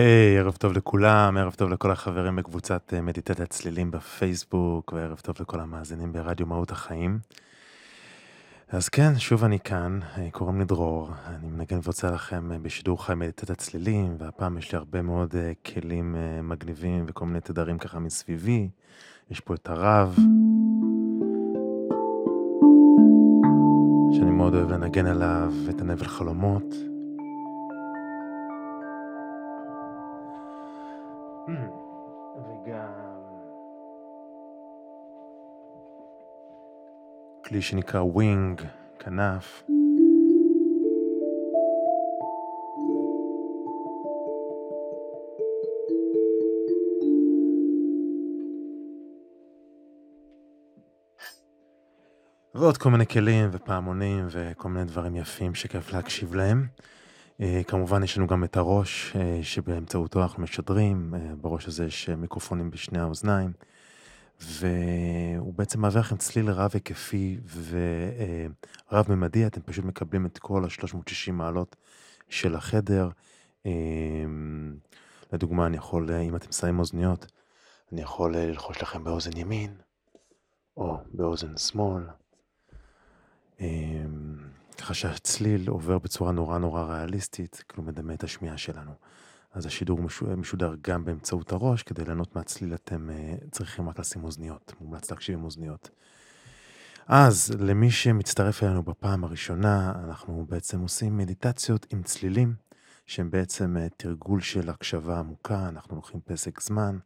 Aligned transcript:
היי, 0.00 0.38
ערב 0.38 0.56
טוב 0.56 0.72
לכולם, 0.72 1.36
ערב 1.36 1.54
טוב 1.54 1.70
לכל 1.70 1.90
החברים 1.90 2.36
בקבוצת 2.36 2.94
אה, 2.94 3.00
מדיטת 3.00 3.40
הצלילים 3.40 3.90
בפייסבוק, 3.90 4.92
וערב 4.92 5.20
טוב 5.22 5.36
לכל 5.40 5.60
המאזינים 5.60 6.12
ברדיו 6.12 6.46
מהות 6.46 6.70
החיים. 6.70 7.18
אז 8.68 8.88
כן, 8.88 9.18
שוב 9.18 9.44
אני 9.44 9.58
כאן, 9.60 9.98
אה, 10.18 10.30
קוראים 10.30 10.58
לי 10.58 10.64
דרור, 10.64 11.10
אני 11.26 11.46
מנגן 11.46 11.78
ורוצה 11.82 12.10
לכם 12.10 12.52
אה, 12.52 12.58
בשידור 12.58 13.04
חי 13.04 13.14
מדיטת 13.14 13.50
הצלילים, 13.50 14.14
והפעם 14.18 14.58
יש 14.58 14.72
לי 14.72 14.78
הרבה 14.78 15.02
מאוד 15.02 15.34
כלים 15.66 16.16
מגניבים 16.42 17.04
וכל 17.08 17.26
מיני 17.26 17.40
תדרים 17.40 17.78
ככה 17.78 17.98
מסביבי. 17.98 18.68
יש 19.30 19.40
פה 19.40 19.54
את 19.54 19.68
הרב, 19.68 20.16
שאני 24.12 24.30
מאוד 24.30 24.54
אוהב 24.54 24.70
לנגן 24.70 25.06
עליו, 25.06 25.52
את 25.70 25.80
הנבל 25.80 26.06
חלומות. 26.06 26.89
כלי 37.50 37.62
שנקרא 37.62 38.00
wing, 38.00 38.62
כנף. 38.98 39.62
ועוד 52.54 52.76
כל 52.76 52.90
מיני 52.90 53.06
כלים 53.06 53.48
ופעמונים 53.52 54.26
וכל 54.30 54.68
מיני 54.68 54.84
דברים 54.84 55.16
יפים 55.16 55.54
שכיף 55.54 55.92
להקשיב 55.92 56.34
להם. 56.34 56.66
אה, 57.40 57.60
כמובן 57.66 58.02
יש 58.02 58.18
לנו 58.18 58.26
גם 58.26 58.44
את 58.44 58.56
הראש 58.56 59.16
אה, 59.16 59.38
שבאמצעותו 59.42 60.22
אנחנו 60.22 60.42
משדרים, 60.42 61.14
אה, 61.14 61.34
בראש 61.40 61.68
הזה 61.68 61.84
יש 61.84 62.08
מיקרופונים 62.08 62.70
בשני 62.70 62.98
האוזניים, 62.98 63.52
והוא 64.40 65.54
בעצם 65.54 65.80
מעביר 65.80 66.00
לכם 66.00 66.16
צליל 66.16 66.50
רב 66.50 66.70
היקפי 66.74 67.38
ורב 68.90 69.12
ממדי, 69.12 69.46
אתם 69.46 69.60
פשוט 69.60 69.84
מקבלים 69.84 70.26
את 70.26 70.38
כל 70.38 70.64
ה-360 70.64 71.32
מעלות 71.32 71.76
של 72.28 72.54
החדר. 72.54 73.08
לדוגמה, 75.32 75.66
אני 75.66 75.76
יכול, 75.76 76.10
אם 76.12 76.36
אתם 76.36 76.52
שמים 76.52 76.78
אוזניות, 76.78 77.26
אני 77.92 78.00
יכול 78.00 78.36
ללחוש 78.36 78.82
לכם 78.82 79.04
באוזן 79.04 79.36
ימין, 79.36 79.74
או 80.76 80.98
באוזן 81.12 81.56
שמאל. 81.56 82.02
ככה 84.78 84.94
שהצליל 84.94 85.68
עובר 85.68 85.98
בצורה 85.98 86.32
נורא 86.32 86.58
נורא 86.58 86.82
ריאליסטית, 86.82 87.64
כאילו 87.68 87.82
מדמה 87.82 88.14
את 88.14 88.24
השמיעה 88.24 88.58
שלנו. 88.58 88.92
אז 89.52 89.66
השידור 89.66 90.00
משודר 90.36 90.74
גם 90.82 91.04
באמצעות 91.04 91.52
הראש, 91.52 91.82
כדי 91.82 92.04
ליהנות 92.04 92.36
מהצליל 92.36 92.74
אתם 92.74 93.08
uh, 93.10 93.50
צריכים 93.50 93.88
רק 93.88 93.98
לשים 93.98 94.24
אוזניות, 94.24 94.72
מומלץ 94.80 95.10
להקשיב 95.10 95.38
עם 95.38 95.44
אוזניות. 95.44 95.90
אז 97.06 97.52
למי 97.58 97.90
שמצטרף 97.90 98.62
אלינו 98.62 98.82
בפעם 98.82 99.24
הראשונה, 99.24 99.92
אנחנו 100.04 100.46
בעצם 100.48 100.80
עושים 100.80 101.16
מדיטציות 101.16 101.86
עם 101.92 102.02
צלילים, 102.02 102.54
שהם 103.06 103.30
בעצם 103.30 103.76
uh, 103.76 103.94
תרגול 103.96 104.40
של 104.40 104.70
הקשבה 104.70 105.18
עמוקה, 105.18 105.68
אנחנו 105.68 105.96
לוקחים 105.96 106.20
פסק 106.24 106.60
זמן, 106.60 106.98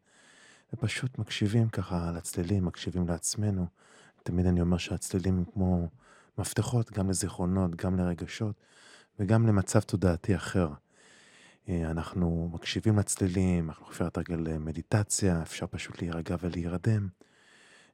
ופשוט 0.72 1.18
מקשיבים 1.18 1.68
ככה 1.68 2.12
לצלילים, 2.16 2.64
מקשיבים 2.64 3.08
לעצמנו. 3.08 3.66
תמיד 4.22 4.46
אני 4.46 4.60
אומר 4.60 4.76
שהצלילים 4.76 5.38
הם 5.38 5.44
כמו... 5.52 5.88
מפתחות 6.38 6.92
גם 6.92 7.10
לזיכרונות, 7.10 7.74
גם 7.74 7.98
לרגשות 7.98 8.54
וגם 9.18 9.46
למצב 9.46 9.80
תודעתי 9.80 10.36
אחר. 10.36 10.68
אה, 11.68 11.90
אנחנו 11.90 12.50
מקשיבים 12.52 12.98
לצלילים, 12.98 13.68
אנחנו 13.68 13.90
אפשר 13.90 14.04
לתרגל 14.06 14.48
אה, 14.48 14.58
מדיטציה, 14.58 15.42
אפשר 15.42 15.66
פשוט 15.66 16.02
להירגע 16.02 16.36
ולהירדם. 16.40 17.08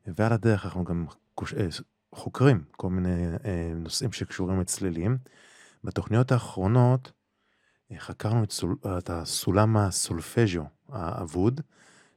ועל 0.06 0.32
הדרך 0.32 0.64
אנחנו 0.64 0.84
גם 0.84 1.06
אה, 1.42 1.66
חוקרים 2.14 2.64
כל 2.70 2.90
מיני 2.90 3.26
נושאים 3.76 4.12
שקשורים 4.12 4.60
לצלילים. 4.60 5.18
בתוכניות 5.84 6.32
האחרונות 6.32 7.12
חקרנו 7.98 8.44
את, 8.44 8.52
סול, 8.52 8.76
את 8.98 9.10
הסולם 9.10 9.76
הסולפז'ו 9.76 10.64
האבוד, 10.88 11.60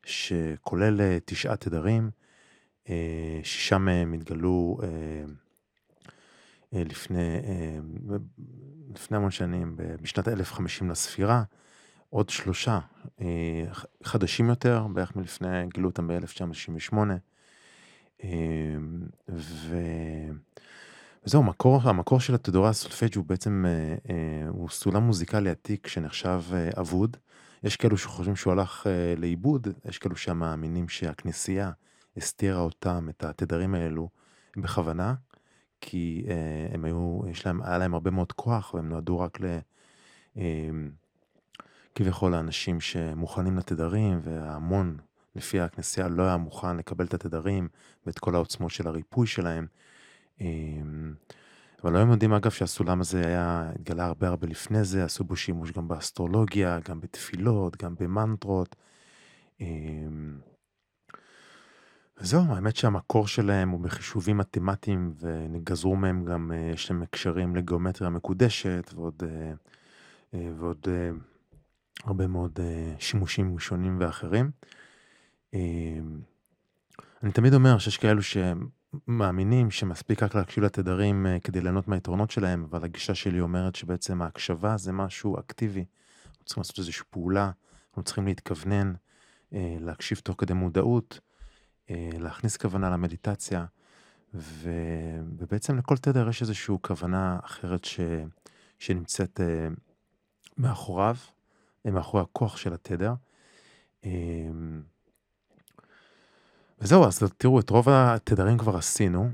שכולל 0.06 1.20
תשעה 1.26 1.56
תדרים, 1.56 2.12
ששם 3.44 4.14
התגלו 4.14 4.78
אה, 4.84 5.24
לפני, 6.74 7.40
אה, 7.44 7.78
לפני 8.96 9.18
המון 9.18 9.32
שנים, 9.32 9.76
בשנת 10.02 10.28
1050 10.28 10.90
לספירה, 10.90 11.44
עוד 12.10 12.30
שלושה 12.30 12.80
אה, 13.22 13.26
חדשים 14.04 14.50
יותר, 14.50 14.88
בערך 14.94 15.16
מלפני, 15.16 15.68
גילו 15.74 15.90
אותם 15.90 16.08
ב-1968. 16.08 16.98
ו... 19.30 19.78
וזהו, 21.26 21.44
מקור, 21.44 21.82
המקור 21.84 22.20
של 22.20 22.36
התדורה 22.36 22.70
הסולפג' 22.70 23.16
הוא 23.16 23.26
בעצם, 23.26 23.66
הוא 24.48 24.70
סולם 24.70 25.04
מוזיקלי 25.04 25.50
עתיק 25.50 25.88
שנחשב 25.88 26.42
אבוד. 26.80 27.18
יש 27.64 27.76
כאלו 27.76 27.98
שחושבים 27.98 28.36
שהוא 28.36 28.54
הלך 28.54 28.88
לאיבוד, 29.18 29.68
יש 29.86 29.98
כאלו 29.98 30.16
שמאמינים 30.16 30.90
שהכנסייה 30.90 31.72
הסתירה 32.18 32.60
אותם, 32.60 33.08
את 33.10 33.24
התדרים 33.24 33.76
האלו, 33.76 34.10
בכוונה, 34.58 35.14
כי 35.86 36.26
אה, 36.28 36.68
הם 36.74 36.86
היו, 36.86 37.22
יש 37.30 37.46
להם, 37.46 37.62
היה 37.64 37.78
להם 37.78 37.94
הרבה 37.94 38.12
מאוד 38.12 38.32
כוח 38.32 38.74
והם 38.74 38.90
נועדו 38.90 39.20
רק 39.20 39.42
ל... 39.42 39.46
אה, 40.38 40.70
כביכול 41.96 42.32
לאנשים 42.32 42.82
שמוכנים 42.82 43.58
לתדרים 43.58 44.20
וההמון 44.24 44.98
לפי 45.36 45.60
הכנסייה 45.60 46.08
לא 46.08 46.24
היה 46.24 46.38
מוכן 46.38 46.78
לקבל 46.78 47.06
את 47.06 47.14
התדרים 47.14 47.68
ואת 48.06 48.20
כל 48.20 48.36
העוצמות 48.36 48.72
של 48.72 48.88
הריפוי 48.88 49.28
שלהם. 49.28 49.68
אה, 50.42 50.48
אבל 51.84 51.96
היום 51.96 52.12
יודעים 52.12 52.34
אגב 52.34 52.52
שהסולם 52.52 53.02
הזה 53.02 53.28
היה, 53.28 53.72
התגלה 53.76 54.06
הרבה 54.06 54.28
הרבה 54.28 54.48
לפני 54.48 54.84
זה, 54.84 55.04
עשו 55.04 55.24
בו 55.24 55.36
שימוש 55.36 55.72
גם 55.72 55.88
באסטרולוגיה, 55.88 56.80
גם 56.90 57.02
בתפילות, 57.02 57.84
גם 57.84 57.96
במנטרות. 58.00 58.76
זהו, 62.26 62.56
האמת 62.56 62.76
שהמקור 62.76 63.28
שלהם 63.28 63.70
הוא 63.70 63.82
בחישובים 63.82 64.38
מתמטיים 64.38 65.14
וגזרו 65.20 65.96
מהם 65.96 66.26
גם, 66.26 66.52
אה, 66.52 66.72
יש 66.74 66.92
להם 66.92 67.02
הקשרים 67.02 67.56
לגיאומטריה 67.56 68.10
מקודשת 68.10 68.92
ועוד, 68.96 69.24
אה, 69.24 69.54
אה, 70.34 70.52
ועוד 70.58 70.88
הרבה 72.04 72.28
מאוד 72.28 72.60
שימושים 73.00 73.60
שונים 73.60 73.98
ואחרים. 74.00 74.52
אני 77.24 77.32
תמיד 77.34 77.54
אומר 77.54 77.78
שיש 77.78 77.98
כאלו 77.98 78.22
שמאמינים 78.24 79.72
שמספיק 79.72 80.24
רק 80.24 80.36
להקשיב 80.36 80.64
לתדרים 80.64 81.26
כדי 81.44 81.62
ליהנות 81.62 81.88
מהיתרונות 81.88 82.32
שלהם, 82.32 82.64
אבל 82.70 82.84
הגישה 82.84 83.16
שלי 83.16 83.40
אומרת 83.40 83.76
שבעצם 83.76 84.22
ההקשבה 84.22 84.78
זה 84.78 84.92
משהו 84.92 85.40
אקטיבי. 85.40 85.86
אנחנו 86.26 86.46
צריכים 86.46 86.62
לעשות 86.62 86.80
איזושהי 86.80 87.06
פעולה, 87.10 87.52
אנחנו 87.90 88.04
צריכים 88.04 88.26
להתכוונן, 88.28 88.94
להקשיב 89.52 90.18
תוך 90.18 90.36
כדי 90.38 90.54
מודעות. 90.54 91.20
אה, 91.90 92.10
להכניס 92.20 92.58
כוונה 92.58 92.90
למדיטציה, 92.90 93.66
ו... 94.34 94.70
ובעצם 95.38 95.78
לכל 95.78 95.98
תדר 95.98 96.30
יש 96.30 96.42
איזושהי 96.42 96.76
כוונה 96.82 97.40
אחרת 97.44 97.86
ש... 97.86 98.00
שנמצאת 98.80 99.42
אה, 99.42 99.68
מאחוריו, 100.58 101.16
אה, 101.86 101.92
מאחורי 101.92 102.24
הכוח 102.24 102.58
של 102.58 102.74
התדר. 102.74 103.14
וזהו, 106.82 107.06
אז 107.06 107.24
תראו, 107.38 107.60
את 107.60 107.70
רוב 107.70 107.90
התדרים 107.90 108.58
כבר 108.58 108.78
עשינו. 108.78 109.30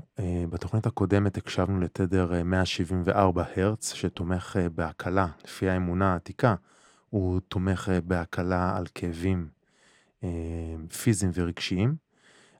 בתוכנית 0.50 0.86
הקודמת 0.86 1.36
הקשבנו 1.36 1.80
לתדר 1.80 2.44
174 2.44 3.44
הרץ, 3.56 3.92
שתומך 3.94 4.56
בהקלה, 4.74 5.26
לפי 5.44 5.68
האמונה 5.68 6.12
העתיקה, 6.12 6.54
הוא 7.10 7.40
תומך 7.48 7.90
בהקלה 8.04 8.76
על 8.76 8.86
כאבים 8.94 9.48
פיזיים 11.02 11.32
ורגשיים. 11.34 11.96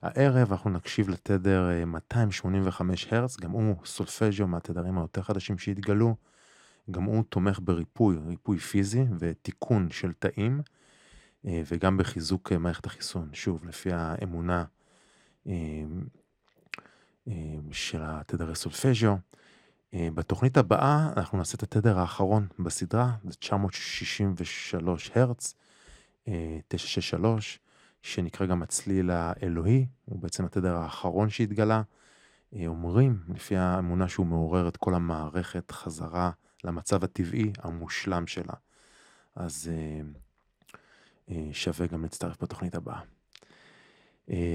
הערב 0.03 0.53
אנחנו 0.53 0.71
נקשיב 0.71 1.09
לתדר 1.09 1.87
285 1.87 3.13
הרץ, 3.13 3.41
גם 3.41 3.51
הוא 3.51 3.77
סולפג'ו 3.85 4.47
מהתדרים 4.47 4.99
היותר 4.99 5.23
חדשים 5.23 5.59
שהתגלו, 5.59 6.17
גם 6.91 7.03
הוא 7.03 7.25
תומך 7.29 7.59
בריפוי, 7.63 8.17
ריפוי 8.27 8.59
פיזי 8.59 9.05
ותיקון 9.19 9.91
של 9.91 10.13
תאים, 10.13 10.61
וגם 11.45 11.97
בחיזוק 11.97 12.53
מערכת 12.53 12.87
החיסון. 12.87 13.29
שוב, 13.33 13.65
לפי 13.65 13.91
האמונה 13.93 14.65
של 17.73 18.01
התדרי 18.03 18.55
סולפג'ו. 18.55 19.17
בתוכנית 19.95 20.57
הבאה 20.57 21.13
אנחנו 21.17 21.39
נעשה 21.39 21.57
את 21.57 21.63
התדר 21.63 21.99
האחרון 21.99 22.47
בסדרה, 22.59 23.13
זה 23.25 23.37
963 23.37 25.11
הרץ, 25.15 25.55
963, 26.69 27.59
שנקרא 28.03 28.47
גם 28.47 28.63
הצליל 28.63 29.11
האלוהי, 29.11 29.87
הוא 30.05 30.21
בעצם 30.21 30.45
התדר 30.45 30.77
האחרון 30.77 31.31
שהתגלה. 31.31 31.83
אומרים, 32.67 33.19
לפי 33.29 33.57
האמונה 33.57 34.09
שהוא 34.09 34.27
מעורר 34.27 34.69
את 34.69 34.77
כל 34.77 34.95
המערכת 34.95 35.71
חזרה 35.71 36.31
למצב 36.65 37.05
הטבעי 37.05 37.53
המושלם 37.59 38.27
שלה. 38.27 38.55
אז 39.37 39.71
שווה 41.53 41.87
גם 41.87 42.03
להצטרף 42.03 42.43
בתוכנית 42.43 42.75
הבאה. 42.75 43.01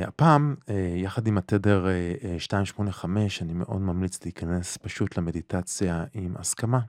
הפעם, 0.07 0.56
יחד 0.95 1.27
עם 1.27 1.38
התדר 1.38 1.86
285, 2.24 3.42
אני 3.42 3.53
מאוד 3.53 3.81
ממליץ 3.81 4.24
להיכנס 4.24 4.77
פשוט 4.77 5.18
למדיטציה 5.18 6.06
עם 6.13 6.38
הסכמה. 6.38 6.80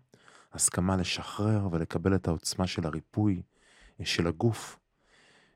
הסכמה 0.53 0.97
לשחרר 0.97 1.69
ולקבל 1.71 2.15
את 2.15 2.29
העוצמה 2.29 2.67
של 2.67 2.87
הריפוי 2.87 3.43
של 4.05 4.27
הגוף. 4.27 4.79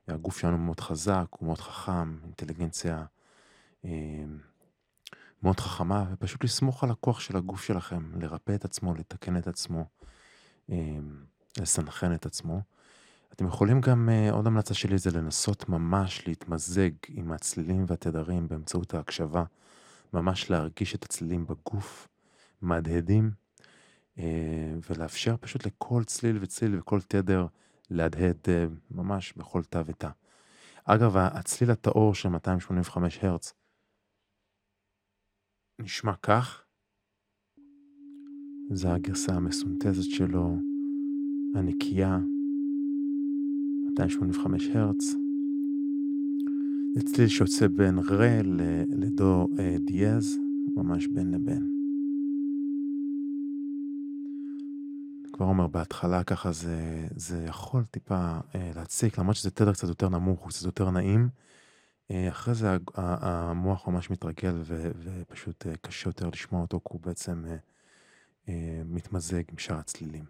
הגוף 0.08 0.38
שלנו 0.38 0.58
מאוד 0.58 0.80
חזק, 0.80 1.26
הוא 1.30 1.46
מאוד 1.46 1.58
חכם, 1.58 2.16
אינטליגנציה 2.24 3.04
מאוד 5.42 5.60
חכמה, 5.60 6.04
ופשוט 6.12 6.44
לסמוך 6.44 6.84
על 6.84 6.90
הכוח 6.90 7.20
של 7.20 7.36
הגוף 7.36 7.62
שלכם, 7.62 8.20
לרפא 8.20 8.54
את 8.54 8.64
עצמו, 8.64 8.94
לתקן 8.94 9.36
את 9.36 9.46
עצמו, 9.46 9.84
לסנכרן 11.58 12.14
את 12.14 12.26
עצמו. 12.26 12.60
אתם 13.32 13.46
יכולים 13.46 13.80
גם, 13.80 14.08
עוד 14.32 14.46
המלצה 14.46 14.74
שלי 14.74 14.98
זה 14.98 15.10
לנסות 15.10 15.68
ממש 15.68 16.28
להתמזג 16.28 16.90
עם 17.08 17.32
הצלילים 17.32 17.84
והתדרים 17.88 18.48
באמצעות 18.48 18.94
ההקשבה, 18.94 19.44
ממש 20.12 20.50
להרגיש 20.50 20.94
את 20.94 21.04
הצלילים 21.04 21.46
בגוף, 21.46 22.08
מהדהדים, 22.62 23.30
ולאפשר 24.90 25.36
פשוט 25.40 25.66
לכל 25.66 26.04
צליל 26.04 26.38
וצליל 26.40 26.78
וכל 26.78 27.00
תדר 27.00 27.46
להדהד 27.90 28.48
ממש 28.90 29.32
בכל 29.36 29.62
תא 29.62 29.82
ותא. 29.86 30.08
אגב, 30.84 31.16
הצליל 31.16 31.70
הטהור 31.70 32.14
של 32.14 32.28
285 32.28 33.18
הרץ 33.22 33.52
נשמע 35.78 36.12
כך, 36.22 36.64
זה 38.72 38.92
הגרסה 38.92 39.32
המסונתזת 39.32 40.10
שלו, 40.10 40.56
הנקייה, 41.54 42.18
285 43.90 44.68
הרץ. 44.68 45.04
זה 46.94 47.00
צליל 47.04 47.28
שיוצא 47.28 47.68
בין 47.68 47.98
רה 47.98 48.40
לדו 48.88 49.46
דיאז, 49.80 50.38
ממש 50.76 51.06
בין 51.06 51.30
לבין. 51.30 51.79
כבר 55.40 55.48
אומר, 55.48 55.66
בהתחלה 55.66 56.24
ככה 56.24 56.52
זה, 56.52 57.06
זה 57.16 57.44
יכול 57.44 57.84
טיפה 57.90 58.38
אה, 58.54 58.70
להציק, 58.76 59.18
למרות 59.18 59.36
שזה 59.36 59.50
תדר 59.50 59.72
קצת 59.72 59.88
יותר 59.88 60.08
נמוך, 60.08 60.40
הוא 60.40 60.48
קצת 60.48 60.62
יותר 60.62 60.90
נעים. 60.90 61.28
אה, 62.10 62.28
אחרי 62.28 62.54
זה 62.54 62.76
המוח 62.86 63.88
ממש 63.88 64.10
מתרגל 64.10 64.60
ו, 64.64 64.90
ופשוט 65.04 65.66
אה, 65.66 65.72
קשה 65.80 66.08
יותר 66.08 66.28
לשמוע 66.28 66.62
אותו, 66.62 66.80
כי 66.80 66.88
הוא 66.90 67.00
בעצם 67.00 67.44
אה, 67.48 67.56
אה, 68.48 68.82
מתמזג 68.84 69.42
עם 69.50 69.58
שאר 69.58 69.76
הצלילים. 69.76 70.24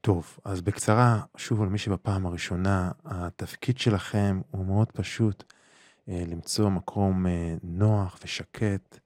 טוב, 0.00 0.38
אז 0.44 0.60
בקצרה, 0.60 1.22
שוב 1.36 1.62
על 1.62 1.68
מי 1.68 1.78
שבפעם 1.78 2.26
הראשונה, 2.26 2.90
התפקיד 3.04 3.78
שלכם 3.78 4.40
הוא 4.50 4.66
מאוד 4.66 4.92
פשוט, 4.92 5.52
אה, 6.08 6.24
למצוא 6.28 6.68
מקום 6.68 7.26
אה, 7.26 7.54
נוח 7.62 8.18
ושקט, 8.24 8.98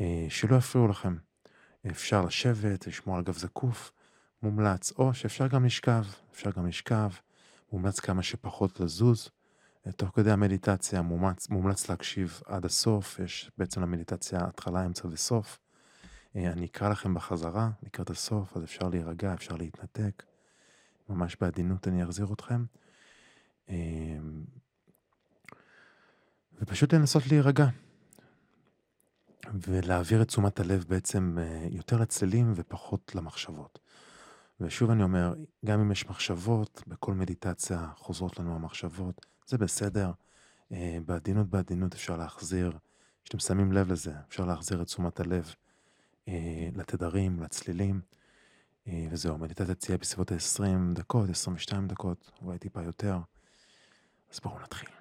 אה, 0.00 0.26
שלא 0.28 0.56
יפריעו 0.56 0.88
לכם. 0.88 1.16
אפשר 1.90 2.22
לשבת, 2.24 2.86
לשמור 2.86 3.16
על 3.16 3.22
גב 3.22 3.36
זקוף, 3.36 3.92
מומלץ, 4.46 4.92
או 4.98 5.14
שאפשר 5.14 5.46
גם 5.46 5.64
לשכב, 5.64 6.04
אפשר 6.32 6.50
גם 6.50 6.66
לשכב, 6.66 7.08
מומלץ 7.72 8.00
כמה 8.00 8.22
שפחות 8.22 8.80
לזוז. 8.80 9.30
תוך 9.96 10.10
כדי 10.14 10.30
המדיטציה 10.30 11.02
מומלץ, 11.02 11.48
מומלץ 11.48 11.88
להקשיב 11.88 12.40
עד 12.46 12.64
הסוף, 12.64 13.18
יש 13.18 13.50
בעצם 13.58 13.82
למדיטציה 13.82 14.40
התחלה, 14.44 14.86
אמצע 14.86 15.08
וסוף. 15.08 15.58
אני 16.34 16.66
אקרא 16.66 16.88
לכם 16.88 17.14
בחזרה, 17.14 17.70
לקראת 17.82 18.10
הסוף, 18.10 18.56
אז 18.56 18.64
אפשר 18.64 18.88
להירגע, 18.88 19.34
אפשר 19.34 19.56
להתנתק. 19.56 20.22
ממש 21.08 21.36
בעדינות 21.40 21.88
אני 21.88 22.04
אחזיר 22.04 22.26
אתכם. 22.32 22.64
ופשוט 26.60 26.94
לנסות 26.94 27.26
להירגע. 27.26 27.66
ולהעביר 29.54 30.22
את 30.22 30.28
תשומת 30.28 30.60
הלב 30.60 30.84
בעצם 30.88 31.38
יותר 31.70 31.96
לצלילים 31.96 32.52
ופחות 32.56 33.14
למחשבות. 33.14 33.78
ושוב 34.60 34.90
אני 34.90 35.02
אומר, 35.02 35.34
גם 35.64 35.80
אם 35.80 35.92
יש 35.92 36.06
מחשבות, 36.06 36.82
בכל 36.86 37.14
מדיטציה 37.14 37.88
חוזרות 37.96 38.38
לנו 38.38 38.54
המחשבות, 38.54 39.26
זה 39.46 39.58
בסדר. 39.58 40.10
בעדינות 41.06 41.46
בעדינות 41.46 41.94
אפשר 41.94 42.16
להחזיר, 42.16 42.78
כשאתם 43.24 43.38
שמים 43.38 43.72
לב 43.72 43.92
לזה, 43.92 44.12
אפשר 44.28 44.44
להחזיר 44.44 44.82
את 44.82 44.86
תשומת 44.86 45.20
הלב 45.20 45.54
לתדרים, 46.76 47.40
לצלילים. 47.40 48.00
וזהו, 49.10 49.34
המדיטציה 49.34 49.74
תהיה 49.74 49.98
בסביבות 49.98 50.32
ה-20 50.32 50.94
דקות, 50.94 51.30
22 51.30 51.88
דקות, 51.88 52.30
אולי 52.42 52.58
טיפה 52.58 52.82
יותר. 52.82 53.18
אז 54.32 54.40
בואו 54.40 54.60
נתחיל. 54.60 54.95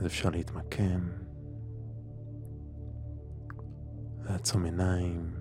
אז 0.00 0.06
אפשר 0.06 0.30
להתמקם, 0.30 1.08
לעצום 4.24 4.64
עיניים. 4.64 5.34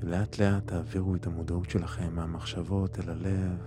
ולאט 0.00 0.38
לאט 0.38 0.66
תעבירו 0.66 1.14
את 1.14 1.26
המודעות 1.26 1.70
שלכם 1.70 2.14
מהמחשבות 2.14 2.98
אל 2.98 3.10
הלב. 3.10 3.58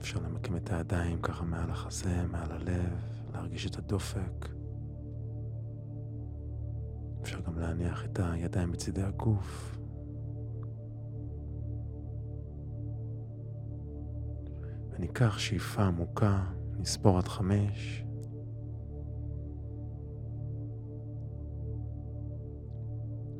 אפשר 0.00 0.20
למקם 0.20 0.56
את 0.56 0.70
הידיים 0.70 1.22
ככה 1.22 1.44
מעל 1.44 1.70
החזה, 1.70 2.26
מעל 2.26 2.52
הלב, 2.52 3.22
להרגיש 3.32 3.66
את 3.66 3.78
הדופק. 3.78 4.48
אפשר 7.22 7.40
גם 7.40 7.58
להניח 7.58 8.04
את 8.04 8.20
הידיים 8.22 8.72
בצידי 8.72 9.02
הגוף. 9.02 9.78
וניקח 15.04 15.38
שאיפה 15.38 15.82
עמוקה, 15.82 16.44
נספור 16.78 17.18
עד 17.18 17.28
חמש. 17.28 18.04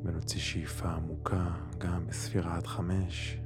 ונוציא 0.05 0.41
שאיפה 0.41 0.89
עמוקה 0.89 1.55
גם 1.79 2.07
בספירה 2.07 2.57
עד 2.57 2.67
חמש. 2.67 3.41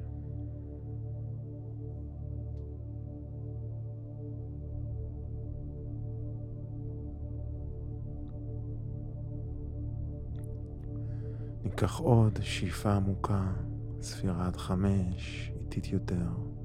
ניקח 11.64 11.98
עוד 11.98 12.38
שאיפה 12.42 12.92
עמוקה, 12.92 13.52
ספירה 14.02 14.46
עד 14.46 14.56
חמש, 14.56 15.52
איטית 15.60 15.86
יותר. 15.86 16.57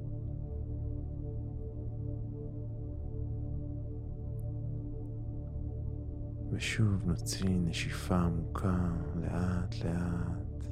ושוב 6.54 7.06
נוציא 7.06 7.50
נשיפה 7.50 8.16
עמוקה 8.16 8.78
לאט 9.16 9.76
לאט. 9.86 10.66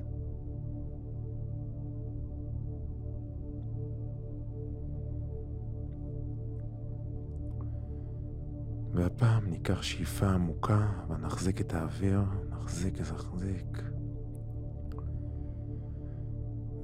והפעם 8.94 9.46
ניקח 9.50 9.82
שאיפה 9.82 10.30
עמוקה 10.30 10.88
ונחזיק 11.10 11.62
את 11.62 11.74
האוויר, 11.74 12.22
נחזיק, 12.50 13.02
נחזיק. 13.02 13.84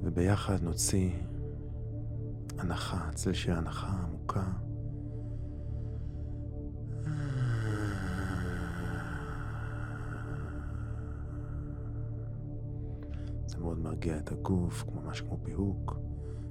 וביחד 0.02 0.62
נוציא 0.62 1.10
הנחה, 2.58 3.10
צליל 3.14 3.34
של 3.34 3.52
הנחה 3.52 3.88
עמוקה. 3.88 4.67
מרגיע 13.98 14.18
את 14.18 14.32
הגוף, 14.32 14.84
ממש 14.94 15.20
כמו 15.20 15.38
פיהוק. 15.42 15.96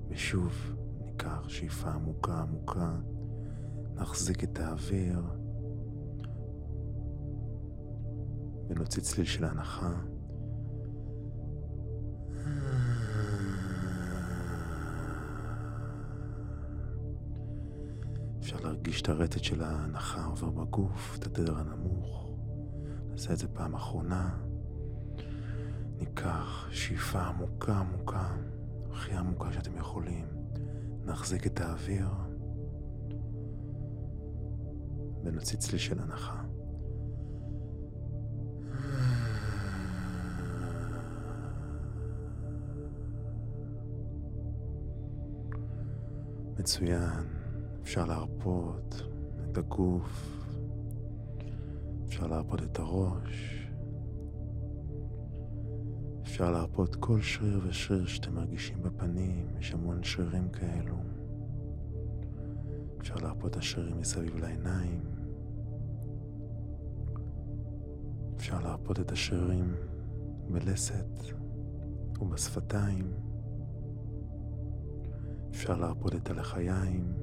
ושוב 0.08 0.76
ניקח 1.06 1.50
שאיפה 1.50 1.90
עמוקה 1.90 2.42
עמוקה, 2.42 2.96
נחזיק 3.96 4.44
את 4.44 4.60
האוויר 4.60 5.22
ונוציא 8.68 9.02
צליל 9.02 9.26
של 9.26 9.46
הנחה. 9.46 9.94
אפשר 18.40 18.60
להרגיש 18.64 19.02
את 19.02 19.10
הרטט 19.10 19.44
של 19.44 19.64
ההנחה 19.64 20.26
עובר 20.26 20.50
בגוף, 20.50 21.18
את 21.20 21.26
התדר 21.26 21.58
הנמוך. 21.58 22.30
נעשה 23.10 23.34
את 23.34 23.38
זה 23.38 23.48
פעם 23.48 23.76
אחרונה. 23.76 24.47
ניקח 26.18 26.68
שאיפה 26.72 27.20
עמוקה 27.20 27.78
עמוקה, 27.78 28.36
הכי 28.92 29.14
עמוקה 29.14 29.52
שאתם 29.52 29.78
יכולים. 29.78 30.26
נחזיק 31.06 31.48
את 31.48 31.60
האוויר 31.62 32.08
ונוציא 35.24 35.58
צליל 35.58 35.80
של 35.80 36.00
הנחה. 36.00 36.42
מצוין, 46.60 47.26
אפשר 47.84 48.06
להרפות 48.06 49.02
את 49.52 49.58
הגוף, 49.58 50.38
אפשר 52.08 52.28
להרפות 52.28 52.64
את 52.64 52.80
הראש, 52.80 53.67
אפשר 56.38 56.52
להרפות 56.52 56.96
כל 56.96 57.22
שריר 57.22 57.60
ושריר 57.68 58.06
שאתם 58.06 58.36
מרגישים 58.36 58.84
בפנים, 58.84 59.48
יש 59.60 59.74
המון 59.74 60.04
שרירים 60.04 60.50
כאלו. 60.50 60.96
אפשר 63.00 63.16
להרפות 63.16 63.52
את 63.52 63.58
השרירים 63.58 64.00
מסביב 64.00 64.36
לעיניים. 64.38 65.02
אפשר 68.36 68.60
להרפות 68.60 69.00
את 69.00 69.12
השרירים 69.12 69.76
בלסת 70.50 71.20
ובשפתיים. 72.20 73.14
אפשר 75.52 75.78
להרפות 75.78 76.16
את 76.16 76.30
הלחיים. 76.30 77.14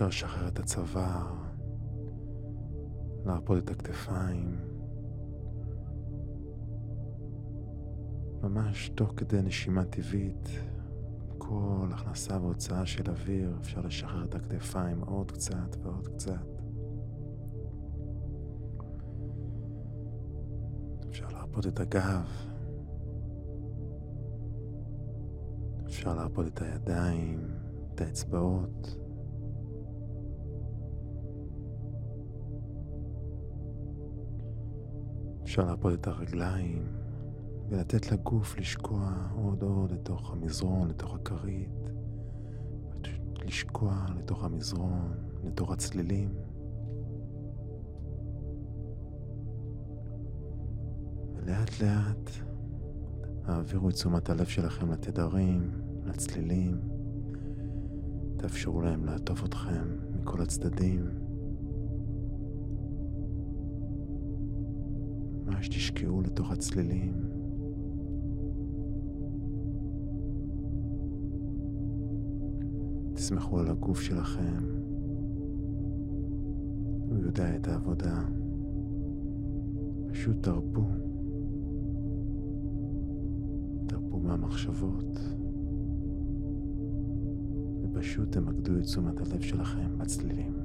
אפשר 0.00 0.08
לשחרר 0.08 0.48
את 0.48 0.58
הצוואר, 0.58 1.34
להרפות 3.26 3.58
את 3.58 3.70
הכתפיים. 3.70 4.58
ממש 8.42 8.88
תוך 8.88 9.12
כדי 9.16 9.42
נשימה 9.42 9.84
טבעית, 9.84 10.48
כל 11.38 11.88
הכנסה 11.92 12.38
והוצאה 12.40 12.86
של 12.86 13.10
אוויר, 13.10 13.56
אפשר 13.60 13.80
לשחרר 13.80 14.24
את 14.24 14.34
הכתפיים 14.34 15.00
עוד 15.00 15.30
קצת 15.30 15.76
ועוד 15.82 16.08
קצת. 16.08 16.46
אפשר 21.08 21.28
להרפות 21.28 21.66
את 21.66 21.80
הגב. 21.80 22.28
אפשר 25.86 26.14
להרפות 26.14 26.46
את 26.46 26.62
הידיים, 26.62 27.40
את 27.94 28.00
האצבעות. 28.00 28.99
אפשר 35.50 35.64
להרפות 35.64 35.94
את 35.94 36.06
הרגליים 36.06 36.86
ולתת 37.68 38.12
לגוף 38.12 38.58
לשקוע 38.58 39.12
עוד 39.34 39.62
עוד 39.62 39.92
לתוך 39.92 40.32
המזרון, 40.32 40.88
לתוך 40.88 41.14
הכרית, 41.14 41.90
לשקוע 43.44 44.06
לתוך 44.18 44.44
המזרון, 44.44 45.14
לתוך 45.44 45.72
הצלילים. 45.72 46.34
ולאט 51.36 51.80
לאט 51.82 52.30
העבירו 53.44 53.88
את 53.88 53.94
תשומת 53.94 54.30
הלב 54.30 54.46
שלכם 54.46 54.92
לתדרים, 54.92 55.70
לצלילים. 56.04 56.80
תאפשרו 58.36 58.80
להם 58.80 59.04
לעטוף 59.04 59.44
אתכם 59.44 59.96
מכל 60.10 60.42
הצדדים. 60.42 61.19
ממש 65.50 65.68
תשקעו 65.68 66.22
לתוך 66.22 66.52
הצלילים. 66.52 67.14
תסמכו 73.14 73.58
על 73.58 73.68
הגוף 73.68 74.00
שלכם, 74.00 74.64
הוא 77.08 77.18
יודע 77.18 77.56
את 77.56 77.68
העבודה. 77.68 78.24
פשוט 80.08 80.42
תרפו. 80.42 80.84
תרפו 83.86 84.18
מהמחשבות, 84.20 85.18
ופשוט 87.82 88.32
תמקדו 88.32 88.78
את 88.78 88.82
תשומת 88.82 89.20
הלב 89.20 89.40
שלכם 89.40 89.98
בצלילים. 89.98 90.59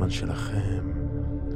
בזמן 0.00 0.10
שלכם 0.10 0.92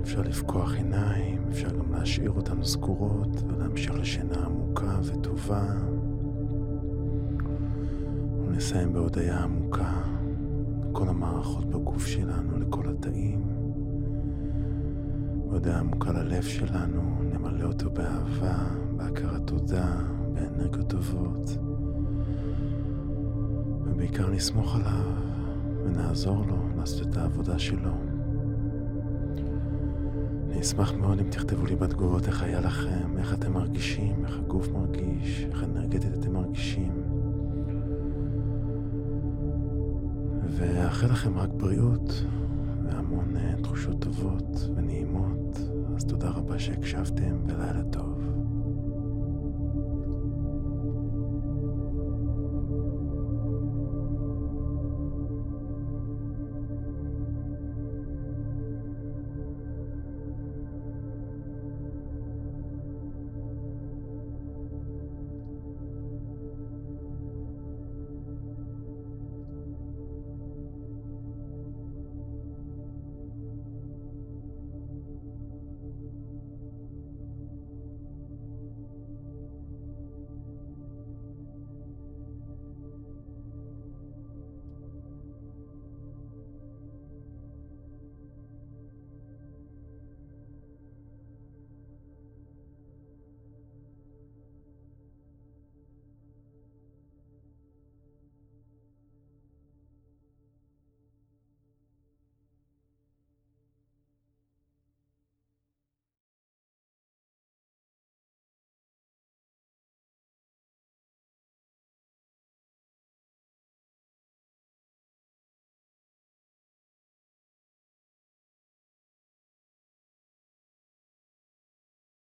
אפשר 0.03 0.21
לפקוח 0.21 0.75
עיניים, 0.75 1.45
אפשר 1.51 1.69
גם 1.69 1.93
להשאיר 1.93 2.31
אותן 2.31 2.65
סגורות 2.65 3.43
ולהמשיך 3.49 3.95
לשינה 3.95 4.45
עמוקה 4.47 4.99
וטובה. 5.03 5.65
ונסיים 8.47 8.93
בהודיה 8.93 9.39
עמוקה 9.39 10.03
לכל 10.91 11.09
המערכות 11.09 11.65
בגוף 11.71 12.07
שלנו, 12.07 12.59
לכל 12.59 12.89
התאים. 12.89 13.43
בהודיה 15.49 15.79
עמוקה 15.79 16.13
ללב 16.13 16.43
שלנו, 16.43 17.23
נמלא 17.33 17.65
אותו 17.65 17.91
באהבה, 17.91 18.57
בהכרת 18.97 19.47
תודה, 19.47 19.97
באנרגיות 20.35 20.91
טובות. 20.91 21.59
ובעיקר 23.85 24.31
נסמוך 24.31 24.77
עליו 24.77 25.13
ונעזור 25.85 26.47
לו 26.47 26.69
לעשות 26.77 27.09
את 27.09 27.17
העבודה 27.17 27.59
שלו. 27.59 28.04
אשמח 30.65 30.93
מאוד 30.93 31.21
אם 31.21 31.31
תכתבו 31.31 31.67
לי 31.67 31.77
בתגובות 31.77 32.27
איך 32.27 32.43
היה 32.43 32.61
לכם, 32.61 33.19
איך 33.19 33.35
אתם 33.35 33.53
מרגישים, 33.53 34.25
איך 34.25 34.39
הגוף 34.39 34.69
מרגיש, 34.69 35.47
איך 35.51 35.65
אנרגטית 35.65 36.15
אתם 36.15 36.33
מרגישים. 36.33 36.93
ואאחל 40.49 41.07
לכם 41.07 41.39
רק 41.39 41.49
בריאות 41.57 42.25
והמון 42.85 43.35
uh, 43.37 43.63
תחושות 43.63 44.01
טובות 44.01 44.69
ונעימות. 44.77 45.59
אז 45.97 46.05
תודה 46.05 46.31
רבה 46.31 46.59
שהקשבתם 46.59 47.37
ולילה 47.47 47.83
טוב. 47.93 48.44